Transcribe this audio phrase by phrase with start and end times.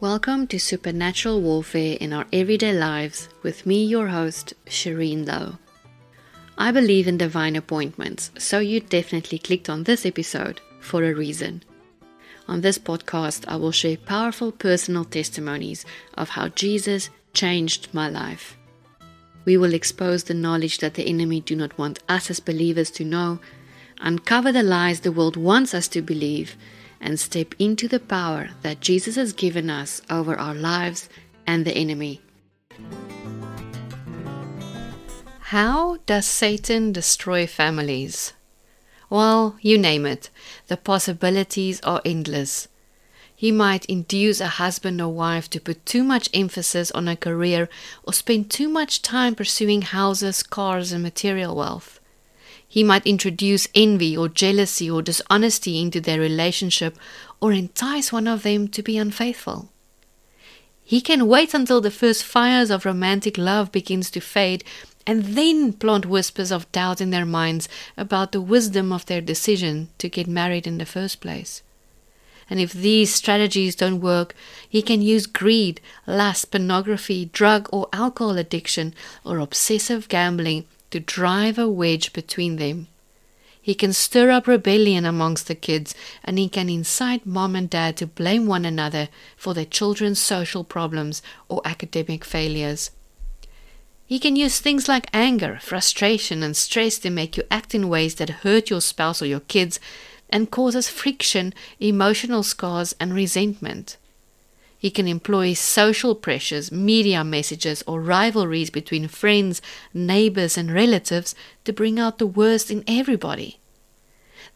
[0.00, 5.58] Welcome to Supernatural Warfare in Our Everyday Lives with me, your host, Shireen Louw.
[6.56, 11.64] I believe in divine appointments, so you definitely clicked on this episode for a reason.
[12.48, 18.56] On this podcast, I will share powerful personal testimonies of how Jesus changed my life.
[19.44, 23.04] We will expose the knowledge that the enemy do not want us as believers to
[23.04, 23.38] know,
[24.00, 26.56] uncover the lies the world wants us to believe,
[27.00, 31.08] and step into the power that Jesus has given us over our lives
[31.46, 32.20] and the enemy.
[35.50, 38.34] How does Satan destroy families?
[39.08, 40.30] Well, you name it,
[40.68, 42.68] the possibilities are endless.
[43.34, 47.68] He might induce a husband or wife to put too much emphasis on a career
[48.04, 51.99] or spend too much time pursuing houses, cars, and material wealth.
[52.72, 56.96] He might introduce envy or jealousy or dishonesty into their relationship
[57.40, 59.70] or entice one of them to be unfaithful.
[60.84, 64.62] He can wait until the first fires of romantic love begins to fade
[65.04, 69.88] and then plant whispers of doubt in their minds about the wisdom of their decision
[69.98, 71.62] to get married in the first place.
[72.48, 74.32] And if these strategies don't work,
[74.68, 81.58] he can use greed, lust, pornography, drug or alcohol addiction, or obsessive gambling to drive
[81.58, 82.88] a wedge between them.
[83.62, 87.96] He can stir up rebellion amongst the kids, and he can incite mom and dad
[87.98, 92.90] to blame one another for their children's social problems or academic failures.
[94.06, 98.16] He can use things like anger, frustration, and stress to make you act in ways
[98.16, 99.78] that hurt your spouse or your kids
[100.30, 103.98] and causes friction, emotional scars, and resentment.
[104.80, 109.60] He can employ social pressures, media messages, or rivalries between friends,
[109.92, 113.58] neighbors, and relatives to bring out the worst in everybody.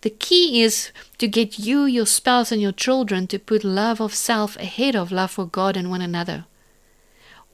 [0.00, 4.14] The key is to get you, your spouse, and your children to put love of
[4.14, 6.46] self ahead of love for God and one another.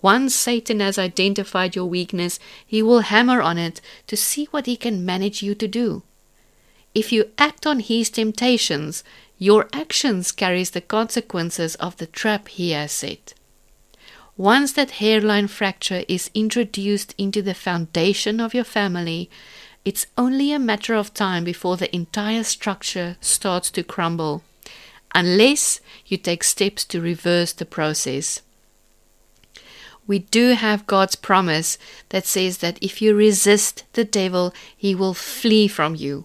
[0.00, 4.76] Once Satan has identified your weakness, he will hammer on it to see what he
[4.76, 6.04] can manage you to do.
[6.94, 9.04] If you act on his temptations,
[9.38, 13.34] your actions carries the consequences of the trap he has set.
[14.36, 19.30] Once that hairline fracture is introduced into the foundation of your family,
[19.84, 24.42] it's only a matter of time before the entire structure starts to crumble,
[25.14, 28.42] unless you take steps to reverse the process.
[30.06, 31.78] We do have God's promise
[32.08, 36.24] that says that if you resist the devil, he will flee from you.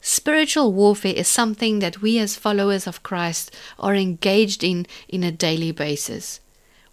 [0.00, 5.32] Spiritual warfare is something that we as followers of Christ are engaged in in a
[5.32, 6.40] daily basis.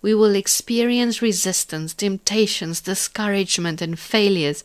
[0.01, 4.63] We will experience resistance, temptations, discouragement, and failures,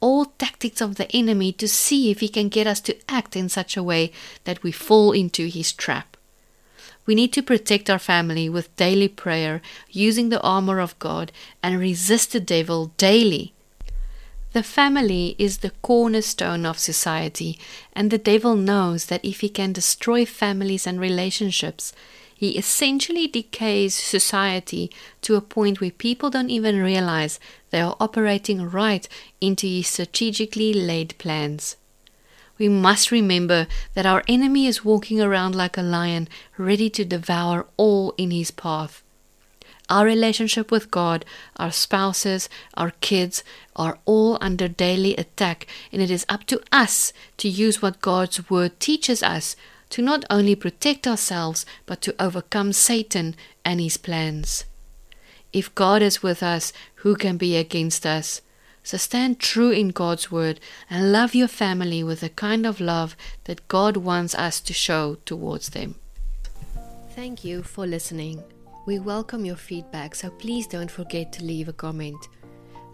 [0.00, 3.48] all tactics of the enemy to see if he can get us to act in
[3.48, 4.12] such a way
[4.44, 6.16] that we fall into his trap.
[7.06, 9.60] We need to protect our family with daily prayer,
[9.90, 11.32] using the armor of God,
[11.62, 13.54] and resist the devil daily
[14.52, 17.58] the family is the cornerstone of society,
[17.92, 21.92] and the devil knows that if he can destroy families and relationships,
[22.34, 24.90] he essentially decays society
[25.20, 27.38] to a point where people don't even realize
[27.70, 29.08] they are operating right
[29.40, 31.76] into his strategically laid plans.
[32.58, 37.66] We must remember that our enemy is walking around like a lion, ready to devour
[37.76, 39.02] all in his path.
[39.88, 41.24] Our relationship with God,
[41.56, 43.44] our spouses, our kids
[43.76, 48.48] are all under daily attack, and it is up to us to use what God's
[48.48, 49.56] Word teaches us
[49.90, 53.34] to not only protect ourselves, but to overcome Satan
[53.64, 54.64] and his plans.
[55.52, 58.40] If God is with us, who can be against us?
[58.82, 63.14] So stand true in God's Word and love your family with the kind of love
[63.44, 65.96] that God wants us to show towards them.
[67.14, 68.42] Thank you for listening.
[68.84, 72.28] We welcome your feedback, so please don't forget to leave a comment.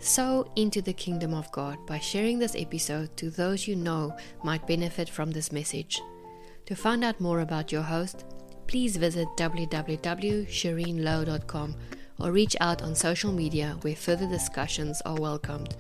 [0.01, 4.67] Sow into the kingdom of God by sharing this episode to those you know might
[4.67, 5.99] benefit from this message.
[6.67, 8.27] To find out more about your host,
[8.67, 11.77] please visit www.shireenlouw.com
[12.21, 15.75] or reach out on social media where further discussions are welcomed.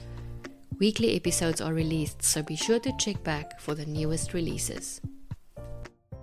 [0.78, 5.02] Weekly episodes are released, so be sure to check back for the newest releases.